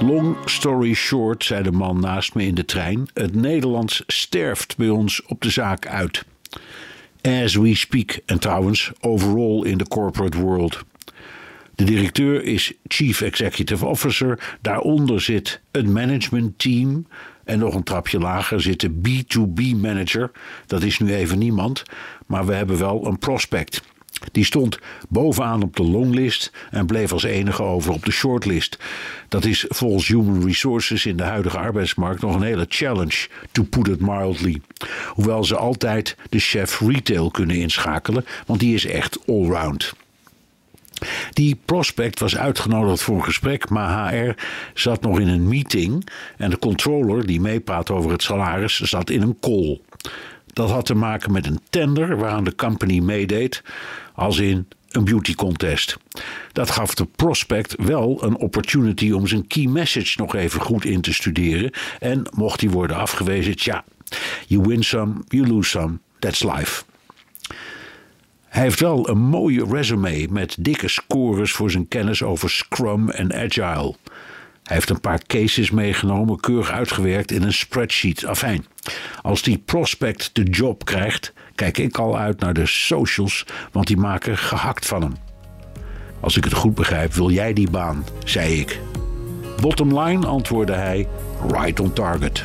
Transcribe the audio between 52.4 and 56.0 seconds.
de company meedeed, als in een beauty contest.